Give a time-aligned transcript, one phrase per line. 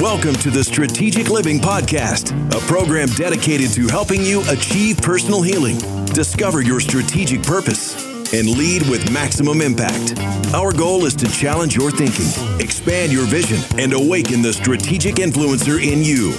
[0.00, 5.78] Welcome to the Strategic Living Podcast, a program dedicated to helping you achieve personal healing,
[6.06, 7.94] discover your strategic purpose,
[8.34, 10.18] and lead with maximum impact.
[10.54, 12.26] Our goal is to challenge your thinking,
[12.60, 16.34] expand your vision, and awaken the strategic influencer in you.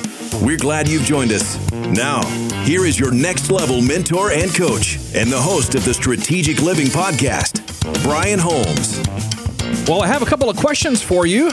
[0.46, 1.72] We're glad you've joined us.
[1.72, 2.22] Now,
[2.64, 6.88] here is your next level mentor and coach, and the host of the Strategic Living
[6.88, 7.63] Podcast,
[8.04, 9.02] Brian Holmes.
[9.88, 11.52] Well, I have a couple of questions for you.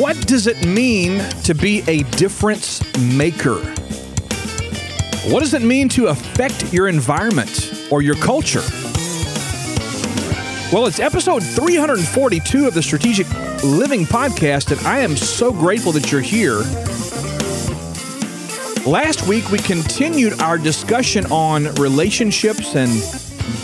[0.00, 3.56] What does it mean to be a difference maker?
[5.30, 8.62] What does it mean to affect your environment or your culture?
[10.72, 13.28] Well, it's episode 342 of the Strategic
[13.62, 16.58] Living Podcast, and I am so grateful that you're here.
[18.84, 22.90] Last week, we continued our discussion on relationships and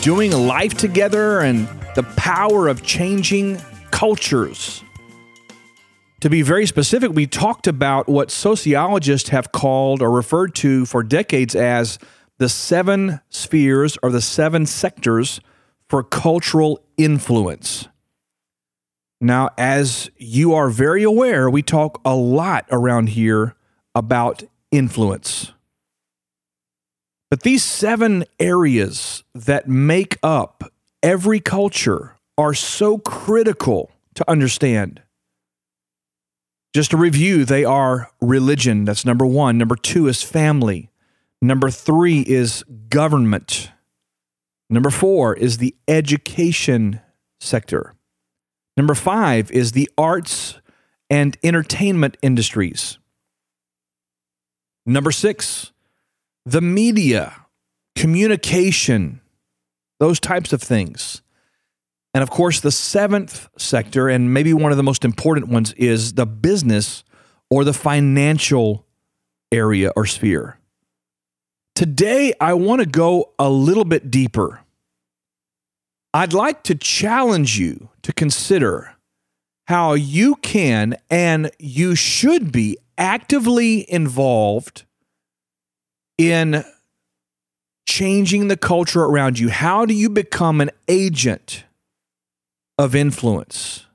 [0.01, 3.61] doing life together and the power of changing
[3.91, 4.83] cultures.
[6.21, 11.03] To be very specific, we talked about what sociologists have called or referred to for
[11.03, 11.99] decades as
[12.37, 15.39] the seven spheres or the seven sectors
[15.87, 17.87] for cultural influence.
[19.21, 23.55] Now, as you are very aware, we talk a lot around here
[23.95, 25.52] about influence.
[27.33, 35.01] But these seven areas that make up every culture are so critical to understand.
[36.75, 38.85] Just to review, they are religion.
[38.85, 39.57] That's number one.
[39.57, 40.91] Number two is family.
[41.41, 43.71] Number three is government.
[44.69, 47.01] Number four is the education
[47.39, 47.95] sector.
[48.77, 50.59] Number five is the arts
[51.09, 52.99] and entertainment industries.
[54.85, 55.72] Number six,
[56.45, 57.45] the media,
[57.95, 59.21] communication,
[59.99, 61.21] those types of things.
[62.13, 66.13] And of course, the seventh sector, and maybe one of the most important ones, is
[66.13, 67.03] the business
[67.49, 68.85] or the financial
[69.51, 70.59] area or sphere.
[71.75, 74.61] Today, I want to go a little bit deeper.
[76.13, 78.93] I'd like to challenge you to consider
[79.67, 84.85] how you can and you should be actively involved
[86.17, 86.63] in
[87.85, 89.49] changing the culture around you.
[89.49, 91.65] How do you become an agent
[92.77, 93.85] of influence,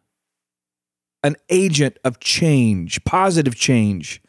[1.22, 4.22] an agent of change, positive change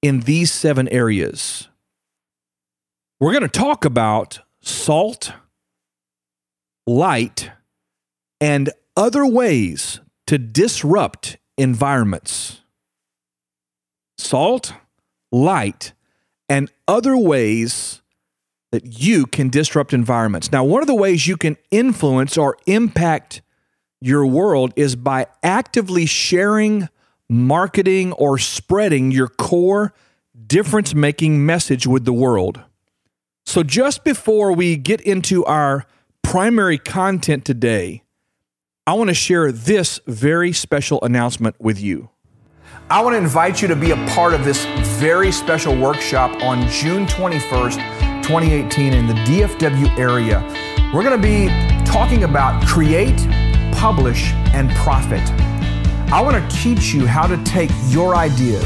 [0.00, 1.68] in these seven areas?
[3.20, 5.32] We're going to talk about salt,
[6.86, 7.50] light,
[8.40, 12.62] and other ways to disrupt environments.
[14.18, 14.74] Salt,
[15.30, 15.92] light,
[16.48, 18.02] and other ways
[18.70, 20.50] that you can disrupt environments.
[20.50, 23.42] Now, one of the ways you can influence or impact
[24.00, 26.88] your world is by actively sharing,
[27.28, 29.92] marketing, or spreading your core
[30.46, 32.62] difference making message with the world.
[33.44, 35.86] So, just before we get into our
[36.22, 38.02] primary content today,
[38.86, 42.10] I want to share this very special announcement with you.
[42.90, 44.64] I want to invite you to be a part of this
[45.02, 47.74] very special workshop on June 21st,
[48.22, 50.40] 2018, in the DFW area.
[50.94, 51.48] We're going to be
[51.84, 53.16] talking about create,
[53.72, 55.20] publish, and profit.
[56.12, 58.62] I want to teach you how to take your ideas,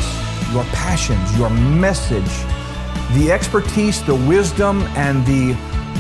[0.53, 2.29] your passions, your message,
[3.17, 5.55] the expertise, the wisdom, and the,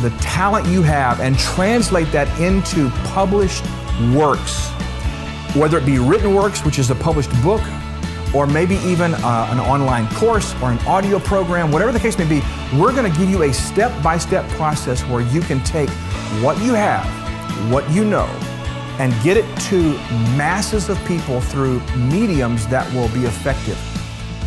[0.07, 3.65] the talent you have, and translate that into published
[4.13, 4.69] works,
[5.57, 7.63] whether it be written works, which is a published book,
[8.37, 12.29] or maybe even uh, an online course or an audio program, whatever the case may
[12.29, 12.43] be,
[12.79, 15.89] we're going to give you a step by step process where you can take
[16.43, 17.07] what you have,
[17.73, 18.27] what you know,
[18.99, 19.95] and get it to
[20.37, 23.79] masses of people through mediums that will be effective.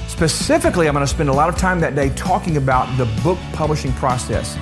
[0.07, 3.39] Specifically, I'm going to spend a lot of time that day talking about the book
[3.53, 4.55] publishing process.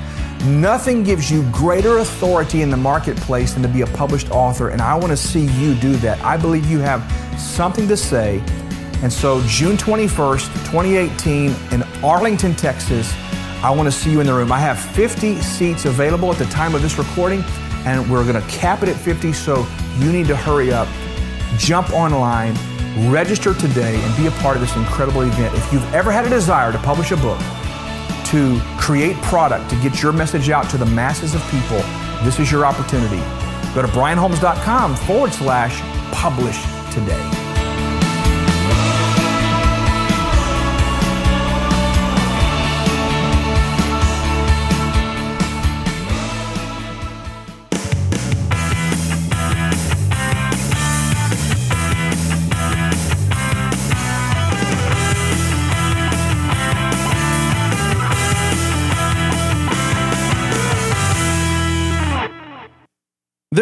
[0.45, 4.81] Nothing gives you greater authority in the marketplace than to be a published author, and
[4.81, 6.21] I want to see you do that.
[6.23, 7.01] I believe you have
[7.37, 8.41] something to say.
[9.03, 13.13] And so, June 21st, 2018, in Arlington, Texas,
[13.61, 14.51] I want to see you in the room.
[14.51, 17.43] I have 50 seats available at the time of this recording,
[17.85, 19.67] and we're going to cap it at 50, so
[19.99, 20.87] you need to hurry up.
[21.57, 22.55] Jump online,
[23.11, 25.55] register today, and be a part of this incredible event.
[25.55, 27.39] If you've ever had a desire to publish a book,
[28.25, 31.77] to create product, to get your message out to the masses of people,
[32.23, 33.21] this is your opportunity.
[33.75, 36.59] Go to brianholmes.com forward slash publish
[36.93, 37.46] today.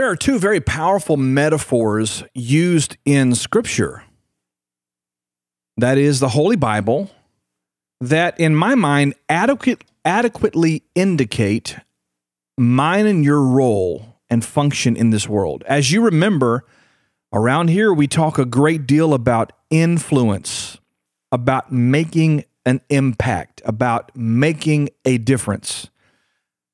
[0.06, 4.04] There are two very powerful metaphors used in Scripture.
[5.78, 7.10] That is the Holy Bible,
[8.00, 11.78] that in my mind adequate, adequately indicate
[12.56, 15.64] mine and your role and function in this world.
[15.66, 16.66] As you remember,
[17.34, 20.78] around here we talk a great deal about influence,
[21.32, 25.90] about making an impact, about making a difference.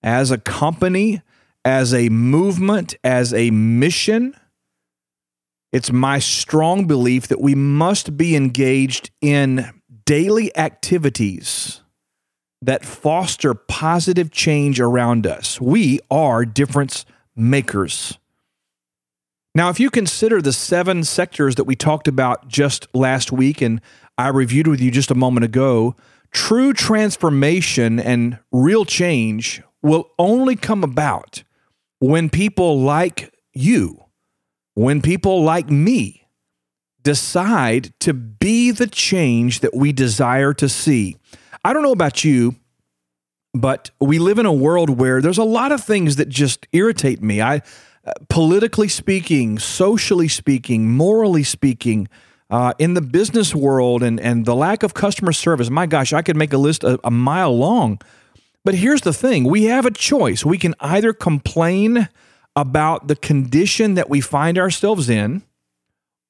[0.04, 1.22] As a company,
[1.64, 4.36] as a movement, as a mission,
[5.72, 9.70] it's my strong belief that we must be engaged in
[10.06, 11.82] daily activities
[12.62, 15.60] that foster positive change around us.
[15.60, 17.06] We are difference
[17.36, 18.18] makers.
[19.54, 23.82] Now, if you consider the seven sectors that we talked about just last week and
[24.18, 25.96] I reviewed with you just a moment ago,
[26.32, 31.44] true transformation and real change will only come about
[32.02, 34.04] when people like you,
[34.74, 36.28] when people like me
[37.04, 41.16] decide to be the change that we desire to see.
[41.64, 42.56] I don't know about you,
[43.54, 47.22] but we live in a world where there's a lot of things that just irritate
[47.22, 47.40] me.
[47.40, 47.62] I
[48.04, 52.08] uh, politically speaking, socially speaking, morally speaking,
[52.50, 56.24] uh, in the business world and, and the lack of customer service, my gosh, I
[56.24, 58.02] could make a list a, a mile long.
[58.64, 60.46] But here's the thing we have a choice.
[60.46, 62.10] We can either complain
[62.56, 65.42] about the condition that we find ourselves in,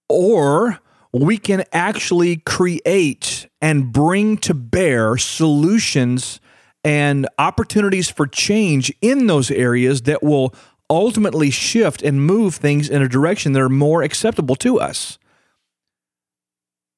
[0.07, 0.79] or
[1.11, 6.39] we can actually create and bring to bear solutions
[6.83, 10.53] and opportunities for change in those areas that will
[10.89, 15.17] ultimately shift and move things in a direction that are more acceptable to us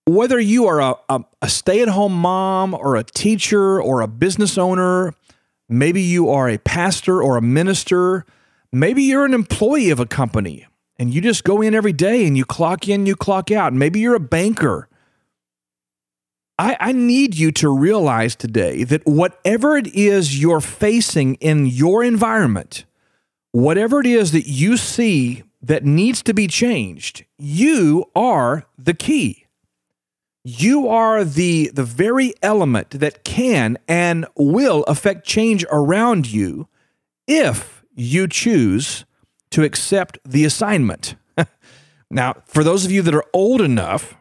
[0.05, 4.07] whether you are a, a, a stay at home mom or a teacher or a
[4.07, 5.13] business owner,
[5.73, 8.25] maybe you are a pastor or a minister,
[8.71, 10.67] maybe you're an employee of a company
[10.97, 13.73] and you just go in every day and you clock in, you clock out.
[13.73, 14.87] Maybe you're a banker.
[16.59, 22.03] I, I need you to realize today that whatever it is you're facing in your
[22.03, 22.85] environment,
[23.51, 29.42] whatever it is that you see that needs to be changed, you are the key
[30.43, 36.67] you are the the very element that can and will affect change around you
[37.27, 39.05] if you choose
[39.51, 41.15] to accept the assignment.
[42.09, 44.15] now, for those of you that are old enough,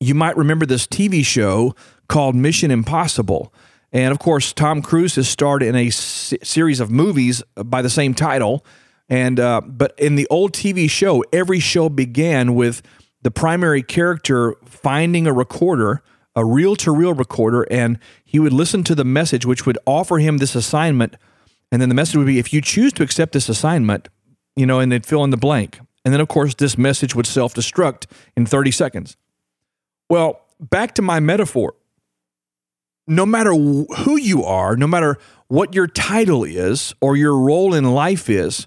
[0.00, 1.74] you might remember this TV show
[2.08, 3.52] called Mission Impossible.
[3.92, 7.90] And of course, Tom Cruise has starred in a s- series of movies by the
[7.90, 8.64] same title.
[9.08, 12.82] And uh, but in the old TV show, every show began with
[13.22, 16.02] the primary character finding a recorder,
[16.34, 20.18] a reel to reel recorder, and he would listen to the message, which would offer
[20.18, 21.16] him this assignment.
[21.72, 24.08] And then the message would be, if you choose to accept this assignment,
[24.56, 25.80] you know, and they'd fill in the blank.
[26.04, 28.06] And then, of course, this message would self destruct
[28.36, 29.16] in 30 seconds.
[30.08, 31.74] Well, back to my metaphor.
[33.06, 35.18] No matter who you are, no matter
[35.48, 38.66] what your title is or your role in life is,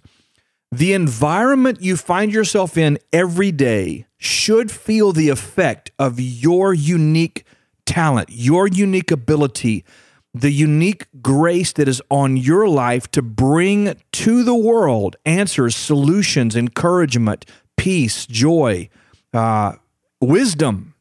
[0.77, 7.45] the environment you find yourself in every day should feel the effect of your unique
[7.85, 9.85] talent, your unique ability,
[10.33, 16.55] the unique grace that is on your life to bring to the world answers, solutions,
[16.55, 17.45] encouragement,
[17.77, 18.89] peace, joy,
[19.31, 19.73] uh,
[20.21, 20.95] wisdom.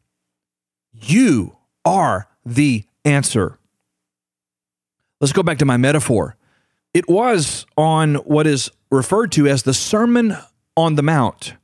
[0.92, 3.58] You are the answer.
[5.18, 6.36] Let's go back to my metaphor.
[6.92, 10.36] It was on what is referred to as the Sermon
[10.76, 11.54] on the Mount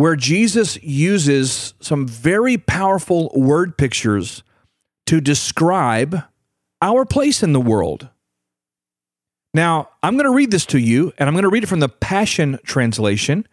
[0.00, 4.42] where Jesus uses some very powerful word pictures
[5.04, 6.22] to describe
[6.80, 8.08] our place in the world.
[9.52, 11.80] Now, I'm going to read this to you, and I'm going to read it from
[11.80, 13.46] the Passion Translation.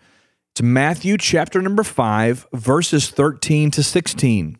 [0.53, 4.57] It's Matthew chapter number 5, verses 13 to 16.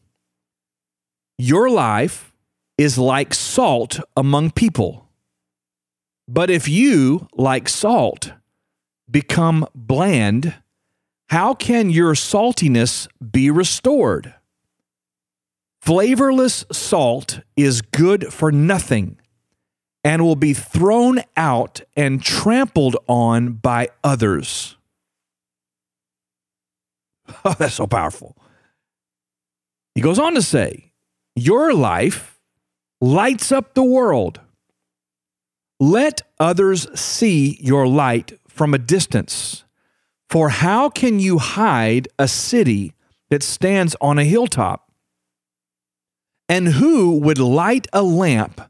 [1.37, 2.33] Your life
[2.77, 5.06] is like salt among people.
[6.27, 8.33] But if you, like salt,
[9.09, 10.55] become bland,
[11.29, 14.33] how can your saltiness be restored?
[15.81, 19.17] Flavorless salt is good for nothing
[20.03, 24.75] and will be thrown out and trampled on by others.
[27.43, 28.37] Oh, that's so powerful.
[29.95, 30.93] He goes on to say,
[31.35, 32.39] Your life
[33.01, 34.39] lights up the world.
[35.79, 39.63] Let others see your light from a distance.
[40.29, 42.93] For how can you hide a city
[43.29, 44.91] that stands on a hilltop?
[46.49, 48.61] And who would light a lamp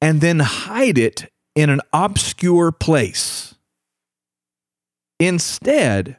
[0.00, 3.54] and then hide it in an obscure place?
[5.20, 6.18] Instead,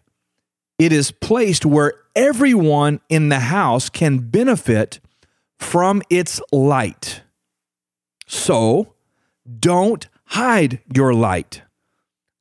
[0.78, 5.00] it is placed where everyone in the house can benefit
[5.60, 7.22] from its light.
[8.28, 8.94] So,
[9.60, 11.62] don't hide your light.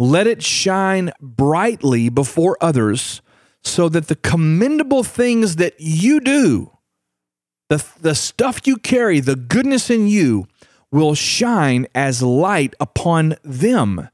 [0.01, 3.23] Let it shine brightly before others
[3.63, 6.73] so that the commendable things that you do,
[7.69, 10.47] the, the stuff you carry, the goodness in you,
[10.91, 14.09] will shine as light upon them.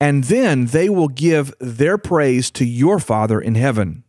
[0.00, 4.02] And then they will give their praise to your Father in heaven.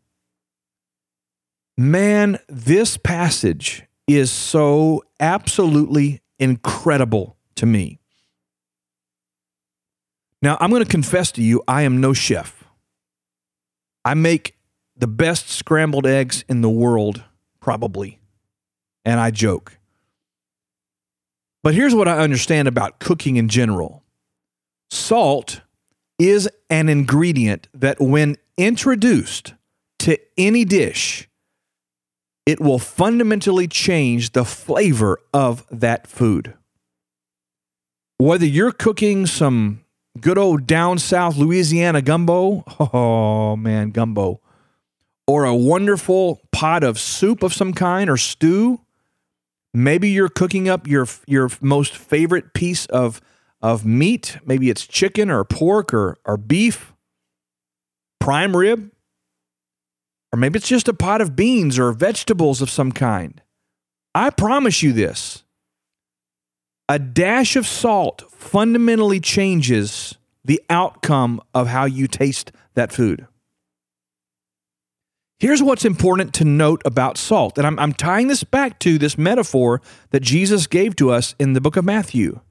[1.78, 8.01] Man, this passage is so absolutely incredible to me.
[10.42, 12.64] Now, I'm going to confess to you, I am no chef.
[14.04, 14.58] I make
[14.96, 17.24] the best scrambled eggs in the world,
[17.60, 18.20] probably.
[19.06, 19.78] And I joke.
[21.64, 24.04] But here's what I understand about cooking in general
[24.90, 25.62] salt
[26.18, 29.54] is an ingredient that, when introduced
[30.00, 31.30] to any dish,
[32.46, 36.56] it will fundamentally change the flavor of that food.
[38.18, 39.81] Whether you're cooking some
[40.20, 44.42] good old down south Louisiana gumbo, oh man, gumbo,
[45.28, 48.82] or a wonderful pot of soup of some kind or stew,
[49.74, 53.22] maybe you're cooking up your your most favorite piece of
[53.62, 56.94] of meat, maybe it's chicken or pork or or beef,
[58.20, 58.92] prime rib,
[60.34, 63.42] or maybe it's just a pot of beans or vegetables of some kind.
[64.14, 65.41] I promise you this
[66.92, 73.26] a dash of salt fundamentally changes the outcome of how you taste that food.
[75.40, 79.18] Here's what's important to note about salt, and I'm, I'm, tying this back to this
[79.18, 82.42] metaphor that Jesus gave to us in the book of Matthew.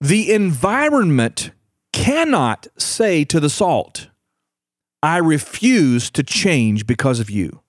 [0.00, 1.50] The environment
[1.92, 4.08] cannot say to the salt,
[5.02, 7.60] I refuse to change because of you.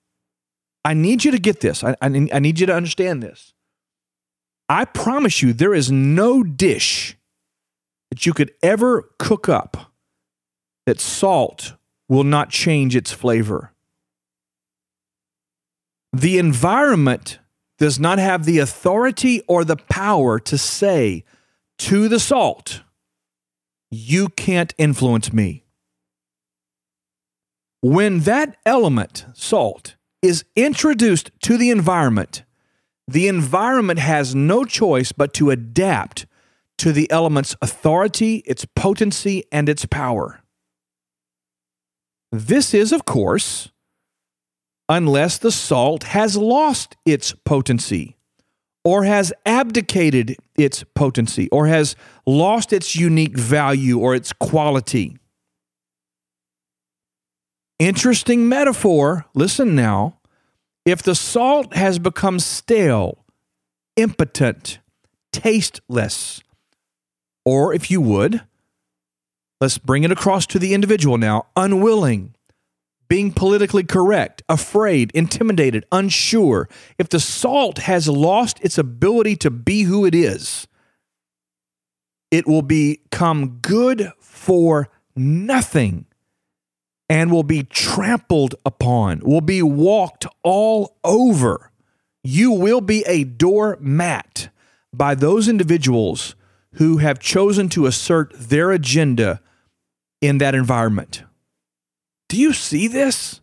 [0.82, 1.84] I need you to get this.
[1.84, 3.52] I, I, I need you to understand this.
[4.68, 7.16] I promise you, there is no dish
[8.10, 9.92] that you could ever cook up
[10.86, 11.74] that salt
[12.08, 13.72] will not change its flavor.
[16.12, 17.38] The environment
[17.78, 21.24] does not have the authority or the power to say
[21.78, 22.82] to the salt,
[23.90, 25.64] You can't influence me.
[27.82, 32.42] When that element, salt, is introduced to the environment,
[33.08, 36.26] the environment has no choice but to adapt
[36.78, 40.42] to the element's authority, its potency, and its power.
[42.32, 43.70] This is, of course,
[44.88, 48.16] unless the salt has lost its potency,
[48.84, 51.96] or has abdicated its potency, or has
[52.26, 55.16] lost its unique value or its quality.
[57.78, 59.26] Interesting metaphor.
[59.34, 60.18] Listen now.
[60.86, 63.24] If the salt has become stale,
[63.96, 64.78] impotent,
[65.32, 66.40] tasteless,
[67.44, 68.42] or if you would,
[69.60, 72.36] let's bring it across to the individual now, unwilling,
[73.08, 79.82] being politically correct, afraid, intimidated, unsure, if the salt has lost its ability to be
[79.82, 80.68] who it is,
[82.30, 86.05] it will become good for nothing
[87.08, 91.70] and will be trampled upon, will be walked all over.
[92.24, 94.48] You will be a doormat
[94.92, 96.34] by those individuals
[96.74, 99.40] who have chosen to assert their agenda
[100.20, 101.22] in that environment.
[102.28, 103.40] Do you see this?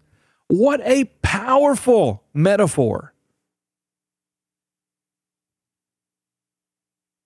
[0.47, 3.13] What a powerful metaphor.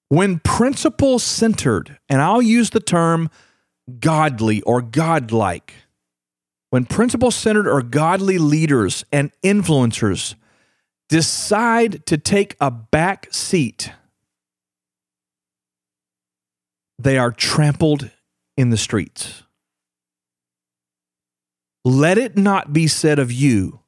[0.09, 3.29] When principle centered, and I'll use the term
[3.99, 5.73] godly or godlike,
[6.69, 10.35] when principle centered or godly leaders and influencers
[11.09, 13.91] decide to take a back seat,
[16.99, 18.09] they are trampled
[18.57, 19.43] in the streets.
[21.85, 23.79] Let it not be said of you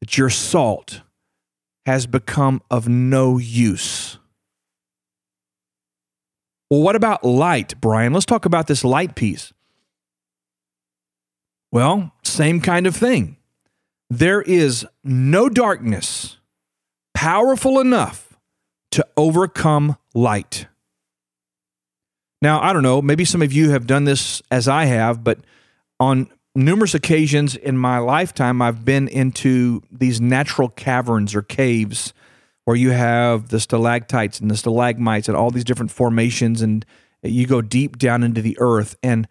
[0.00, 1.00] that your salt
[1.86, 4.18] has become of no use.
[6.70, 8.12] Well, what about light, Brian?
[8.12, 9.54] Let's talk about this light piece.
[11.70, 13.36] Well, same kind of thing.
[14.10, 16.38] There is no darkness
[17.14, 18.38] powerful enough
[18.92, 20.66] to overcome light.
[22.40, 25.40] Now, I don't know, maybe some of you have done this as I have, but
[26.00, 32.14] on numerous occasions in my lifetime, I've been into these natural caverns or caves
[32.64, 36.84] where you have the stalactites and the stalagmites and all these different formations, and
[37.22, 38.96] you go deep down into the earth.
[39.02, 39.26] And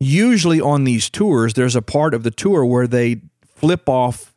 [0.00, 4.34] usually on these tours, there's a part of the tour where they flip off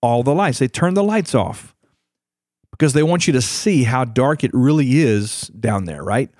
[0.00, 0.60] all the lights.
[0.60, 1.74] They turn the lights off
[2.70, 6.30] because they want you to see how dark it really is down there, right?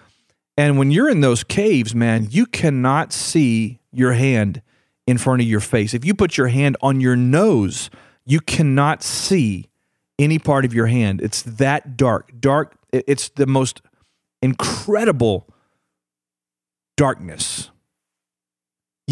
[0.57, 4.63] And when you're in those caves, man, you cannot see your hand
[5.07, 5.95] in front of your face.
[5.95, 7.91] If you put your hand on your nose,
[8.25, 9.69] you cannot see
[10.19, 11.21] any part of your hand.
[11.21, 12.31] It's that dark.
[12.41, 13.83] Dark, it's the most
[14.41, 15.49] incredible
[16.97, 17.72] darkness.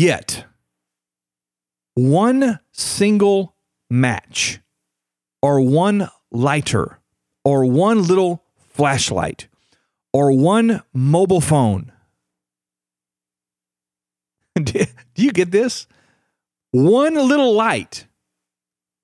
[0.01, 0.47] Yet,
[1.93, 3.55] one single
[3.91, 4.61] match
[5.43, 7.01] or one lighter
[7.45, 9.49] or one little flashlight
[10.15, 11.93] or one mobile phone.
[14.63, 15.87] Do you get this?
[16.71, 18.07] One little light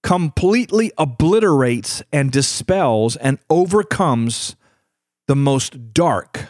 [0.03, 4.57] completely obliterates and dispels and overcomes
[5.29, 6.47] the most dark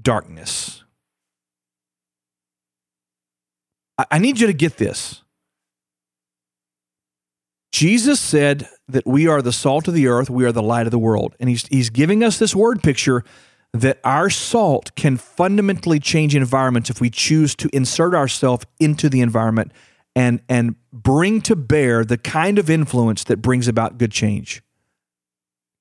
[0.00, 0.84] darkness.
[4.10, 5.22] I need you to get this.
[7.72, 10.90] Jesus said that we are the salt of the earth, we are the light of
[10.90, 11.34] the world.
[11.38, 13.24] And he's, he's giving us this word picture
[13.72, 19.20] that our salt can fundamentally change environments if we choose to insert ourselves into the
[19.20, 19.72] environment
[20.16, 24.62] and, and bring to bear the kind of influence that brings about good change.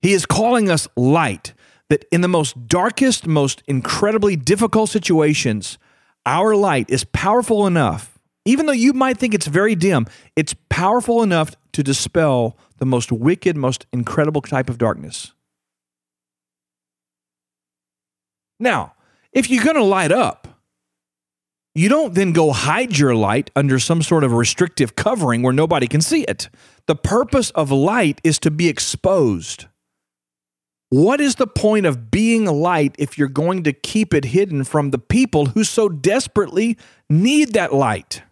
[0.02, 1.54] He is calling us light,
[1.90, 5.80] that in the most darkest, most incredibly difficult situations,
[6.26, 11.24] our light is powerful enough, even though you might think it's very dim, it's powerful
[11.24, 15.34] enough to dispel the most wicked, most incredible type of darkness.
[18.60, 18.94] Now,
[19.32, 20.48] if you're going to light up,
[21.76, 25.88] you don't then go hide your light under some sort of restrictive covering where nobody
[25.88, 26.50] can see it.
[26.88, 29.68] The purpose of light is to be exposed.
[30.90, 34.90] What is the point of being light if you're going to keep it hidden from
[34.90, 36.78] the people who so desperately
[37.10, 38.24] need that light?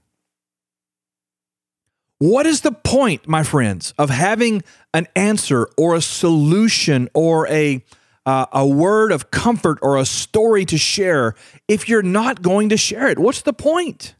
[2.17, 7.83] What is the point, my friends, of having an answer or a solution or a
[8.25, 11.33] uh, a word of comfort or a story to share
[11.69, 13.19] if you're not going to share it?
[13.19, 14.15] What's the point?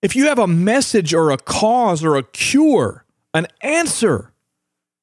[0.00, 4.32] If you have a message or a cause or a cure, an answer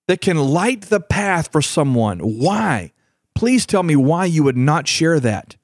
[0.08, 2.92] that can light the path for someone, why?
[3.36, 5.56] Please tell me why you would not share that.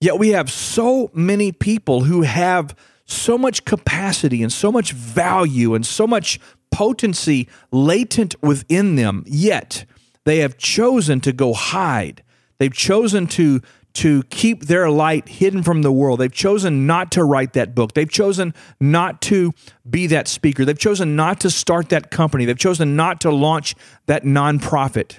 [0.00, 5.74] Yet we have so many people who have so much capacity and so much value
[5.74, 9.84] and so much potency latent within them, yet
[10.24, 12.22] they have chosen to go hide.
[12.58, 13.60] They've chosen to
[14.00, 16.20] to keep their light hidden from the world.
[16.20, 17.92] They've chosen not to write that book.
[17.92, 19.52] They've chosen not to
[19.88, 20.64] be that speaker.
[20.64, 22.46] They've chosen not to start that company.
[22.46, 23.74] They've chosen not to launch
[24.06, 25.18] that nonprofit.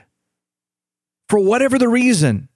[1.30, 2.50] For whatever the reason,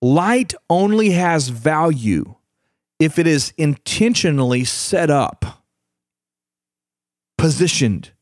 [0.00, 2.36] light only has value
[2.98, 5.64] if it is intentionally set up,
[7.36, 8.12] positioned,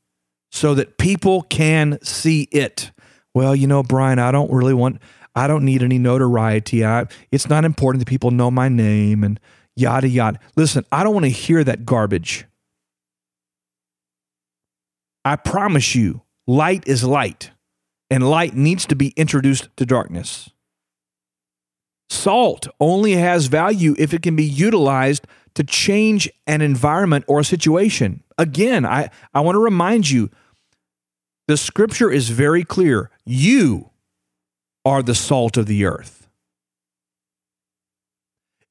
[0.50, 2.90] so that people can see it.
[3.34, 5.00] Well, you know, Brian, I don't really want,
[5.34, 6.84] I don't need any notoriety.
[6.84, 9.38] I, it's not important that people know my name and
[9.76, 10.38] yada, yada.
[10.56, 12.46] Listen, I don't want to hear that garbage.
[15.24, 17.50] I promise you, light is light,
[18.10, 20.50] and light needs to be introduced to darkness.
[22.08, 27.44] Salt only has value if it can be utilized to change an environment or a
[27.44, 28.22] situation.
[28.36, 30.30] Again, I, I want to remind you
[31.46, 33.10] the scripture is very clear.
[33.24, 33.90] You
[34.84, 36.28] are the salt of the earth.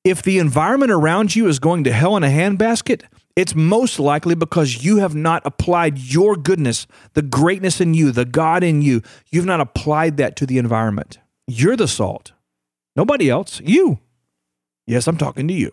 [0.04, 3.04] If the environment around you is going to hell in a handbasket,
[3.36, 8.26] it's most likely because you have not applied your goodness, the greatness in you, the
[8.26, 9.02] God in you.
[9.30, 11.20] You've not applied that to the environment.
[11.48, 12.34] You're the salt.
[12.96, 13.62] Nobody else.
[13.64, 14.00] You.
[14.88, 15.72] Yes, I'm talking to you.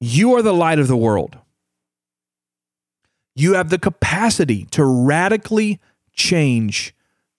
[0.00, 1.38] You are the light of the world.
[3.34, 5.80] You have the capacity to radically
[6.12, 6.93] change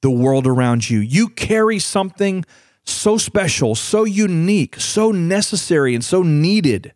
[0.05, 0.99] the world around you.
[0.99, 2.45] You carry something
[2.83, 6.93] so special, so unique, so necessary, and so needed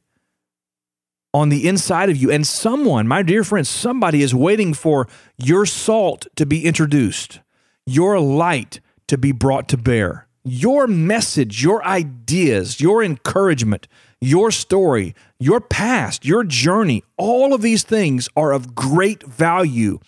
[1.33, 2.29] on the inside of you.
[2.29, 7.39] And someone, my dear friends, somebody is waiting for your salt to be introduced,
[7.87, 13.87] your light to be brought to bear your message, your ideas, your encouragement,
[14.21, 19.99] your story, your past, your journey, all of these things are of great value.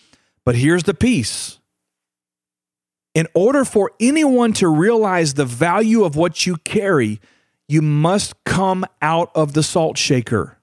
[0.46, 1.61] But here's the piece
[3.14, 7.20] in order for anyone to realize the value of what you carry,
[7.68, 10.58] you must come out of the salt shaker.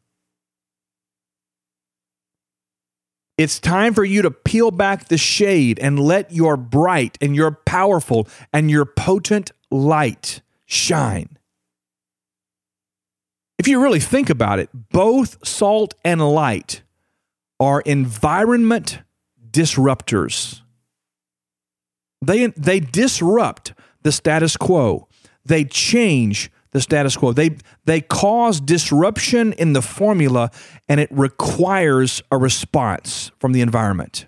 [3.37, 7.53] It's time for you to peel back the shade and let your bright and your
[7.53, 11.39] powerful and your potent light shine.
[13.59, 16.83] if you really think about it, both salt and light
[17.59, 19.01] are environment
[19.51, 20.63] disruptors.
[22.21, 25.09] They, they disrupt the status quo.
[25.45, 27.33] They change the status quo.
[27.33, 30.51] They, they cause disruption in the formula
[30.89, 34.27] and it requires a response from the environment.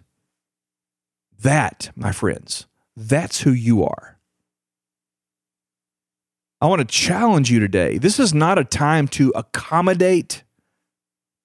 [1.43, 4.19] That, my friends, that's who you are.
[6.61, 7.97] I want to challenge you today.
[7.97, 10.45] This is not a time to accommodate,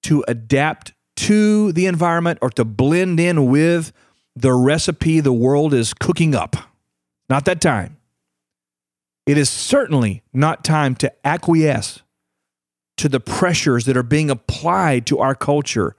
[0.02, 3.92] to adapt to the environment, or to blend in with
[4.36, 6.56] the recipe the world is cooking up.
[7.28, 7.96] Not that time.
[9.26, 12.02] It is certainly not time to acquiesce
[12.98, 15.96] to the pressures that are being applied to our culture,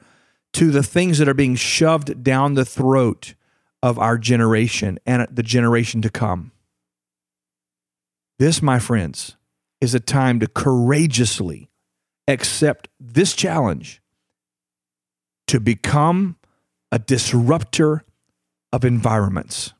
[0.53, 3.33] to the things that are being shoved down the throat
[3.83, 6.51] of our generation and the generation to come.
[8.39, 9.35] This, my friends,
[9.81, 11.69] is a time to courageously
[12.27, 14.01] accept this challenge
[15.47, 16.37] to become
[16.91, 18.03] a disruptor
[18.71, 19.73] of environments.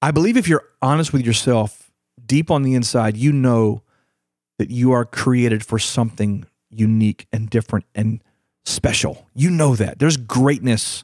[0.00, 1.90] I believe if you're honest with yourself,
[2.24, 3.82] deep on the inside, you know
[4.58, 8.22] that you are created for something unique and different and
[8.64, 9.26] special.
[9.34, 9.98] You know that.
[9.98, 11.02] There's greatness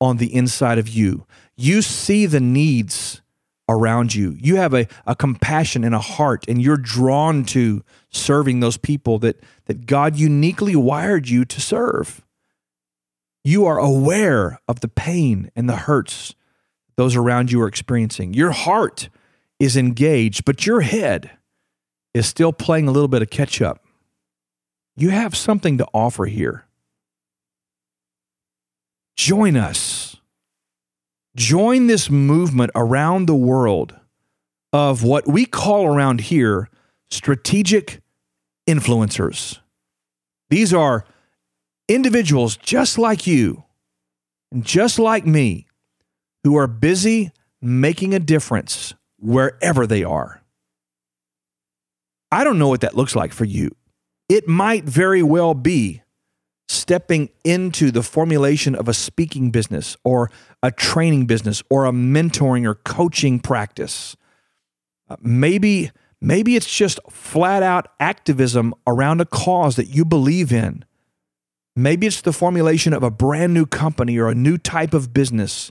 [0.00, 1.26] on the inside of you.
[1.56, 3.22] You see the needs
[3.68, 4.36] around you.
[4.38, 9.18] You have a, a compassion and a heart, and you're drawn to serving those people
[9.20, 12.25] that, that God uniquely wired you to serve.
[13.46, 16.34] You are aware of the pain and the hurts
[16.96, 18.34] those around you are experiencing.
[18.34, 19.08] Your heart
[19.60, 21.30] is engaged, but your head
[22.12, 23.84] is still playing a little bit of catch up.
[24.96, 26.64] You have something to offer here.
[29.16, 30.16] Join us.
[31.36, 33.94] Join this movement around the world
[34.72, 36.68] of what we call around here
[37.10, 38.00] strategic
[38.66, 39.60] influencers.
[40.50, 41.04] These are
[41.88, 43.64] individuals just like you
[44.52, 45.66] and just like me
[46.44, 50.42] who are busy making a difference wherever they are.
[52.30, 53.70] I don't know what that looks like for you.
[54.28, 56.02] It might very well be
[56.68, 60.30] stepping into the formulation of a speaking business or
[60.62, 64.16] a training business or a mentoring or coaching practice.
[65.08, 70.84] Uh, maybe maybe it's just flat out activism around a cause that you believe in.
[71.76, 75.70] Maybe it's the formulation of a brand new company or a new type of business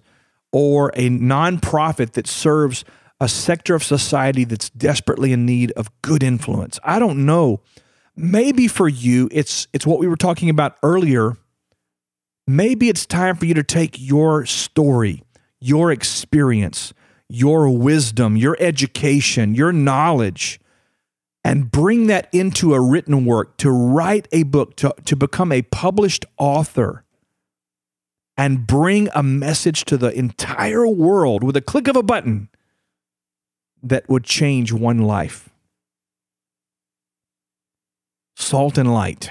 [0.52, 2.86] or a nonprofit that serves
[3.20, 6.80] a sector of society that's desperately in need of good influence.
[6.84, 7.62] I don't know
[8.16, 11.36] maybe for you it's it's what we were talking about earlier
[12.48, 15.22] maybe it's time for you to take your story
[15.60, 16.94] your experience
[17.28, 20.60] your wisdom your education your knowledge
[21.46, 25.62] and bring that into a written work to write a book to, to become a
[25.62, 27.06] published author
[28.36, 32.50] and bring a message to the entire world with a click of a button
[33.84, 35.50] that would change one life
[38.38, 39.30] Salt and light.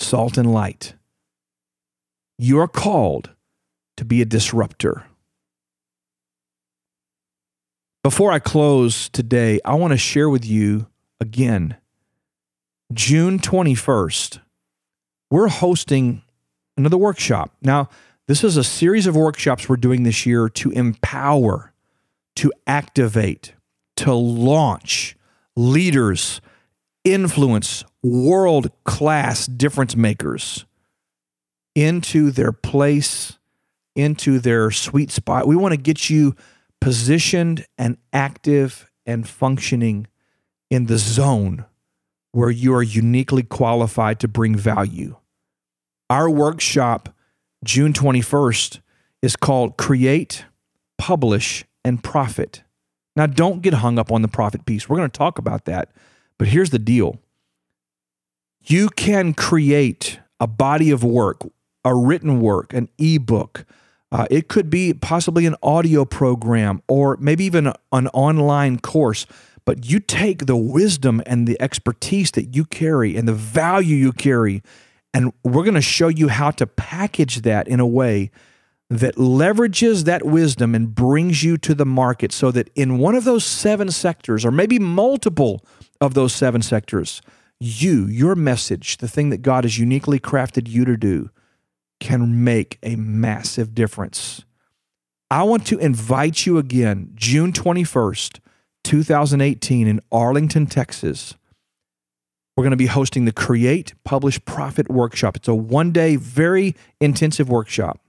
[0.00, 0.94] Salt and light.
[2.36, 3.30] You are called
[3.96, 5.04] to be a disruptor.
[8.04, 10.86] Before I close today, I want to share with you
[11.20, 11.76] again
[12.92, 14.40] June 21st,
[15.30, 16.22] we're hosting
[16.76, 17.52] another workshop.
[17.60, 17.88] Now,
[18.28, 21.72] this is a series of workshops we're doing this year to empower,
[22.36, 23.54] to activate,
[23.96, 25.16] to launch
[25.56, 26.40] leaders
[27.02, 30.66] influence world class difference makers
[31.74, 33.38] into their place,
[33.96, 35.48] into their sweet spot.
[35.48, 36.36] We want to get you
[36.80, 40.06] positioned and active and functioning
[40.70, 41.64] in the zone
[42.32, 45.16] where you are uniquely qualified to bring value.
[46.10, 47.14] Our workshop,
[47.64, 48.80] June 21st,
[49.22, 50.44] is called Create,
[50.96, 52.62] Publish, and Profit.
[53.16, 54.88] Now, don't get hung up on the profit piece.
[54.88, 55.90] We're going to talk about that.
[56.38, 57.18] But here's the deal
[58.62, 61.42] you can create a body of work,
[61.84, 63.64] a written work, an ebook.
[64.10, 69.26] Uh, it could be possibly an audio program or maybe even an online course.
[69.64, 74.12] But you take the wisdom and the expertise that you carry and the value you
[74.12, 74.62] carry,
[75.12, 78.30] and we're going to show you how to package that in a way
[78.90, 83.24] that leverages that wisdom and brings you to the market so that in one of
[83.24, 85.62] those seven sectors, or maybe multiple
[86.00, 87.20] of those seven sectors,
[87.60, 91.28] you, your message, the thing that God has uniquely crafted you to do,
[92.00, 94.44] can make a massive difference.
[95.30, 98.40] I want to invite you again, June 21st,
[98.84, 101.34] 2018 in Arlington, Texas,
[102.58, 105.36] we're going to be hosting the Create, Publish, Profit Workshop.
[105.36, 108.00] It's a one day, very intensive workshop.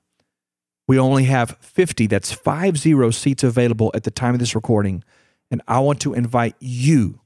[0.88, 5.04] We only have 50, that's five zero seats available at the time of this recording.
[5.52, 7.20] And I want to invite you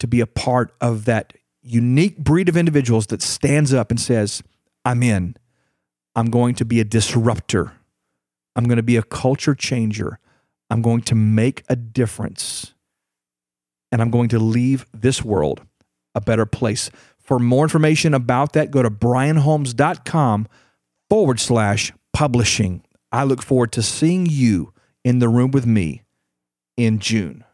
[0.00, 4.42] to be a part of that unique breed of individuals that stands up and says,
[4.84, 5.36] I'm in.
[6.16, 7.74] I'm going to be a disruptor.
[8.56, 10.18] I'm going to be a culture changer.
[10.70, 12.72] I'm going to make a difference.
[13.92, 15.60] And I'm going to leave this world
[16.14, 16.90] a better place.
[17.18, 20.48] For more information about that, go to brianholmes.com
[21.10, 22.82] forward slash publishing.
[23.12, 24.72] I look forward to seeing you
[25.04, 26.02] in the room with me
[26.76, 27.44] in June.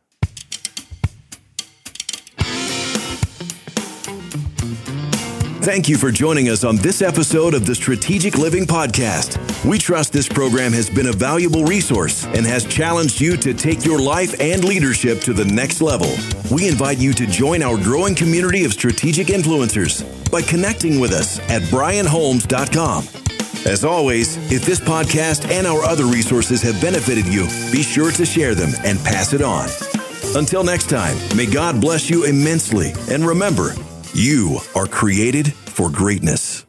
[5.63, 9.39] Thank you for joining us on this episode of the Strategic Living Podcast.
[9.65, 13.85] We trust this program has been a valuable resource and has challenged you to take
[13.85, 16.13] your life and leadership to the next level.
[16.51, 21.39] We invite you to join our growing community of strategic influencers by connecting with us
[21.49, 23.05] at brianholmes.com.
[23.65, 28.27] As always, if this podcast and our other resources have benefited you, be sure to
[28.27, 29.69] share them and pass it on.
[30.35, 32.95] Until next time, may God bless you immensely.
[33.09, 33.77] And remember,
[34.15, 36.62] you are created for greatness.